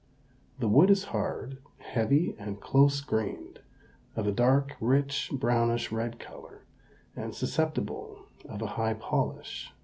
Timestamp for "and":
2.39-2.59, 7.15-7.35